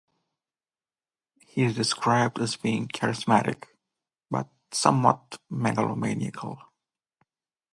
He 1.45 1.61
is 1.61 1.75
described 1.75 2.39
as 2.39 2.55
being 2.55 2.87
charismatic 2.87 3.65
but 4.31 4.49
somewhat 4.71 5.37
megalomaniacal. 5.51 6.57